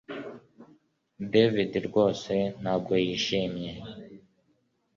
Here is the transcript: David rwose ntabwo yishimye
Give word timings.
David 1.33 1.71
rwose 1.87 2.33
ntabwo 2.61 2.91
yishimye 3.05 3.71